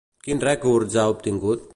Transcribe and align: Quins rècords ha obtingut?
Quins 0.27 0.45
rècords 0.47 0.97
ha 1.01 1.03
obtingut? 1.15 1.69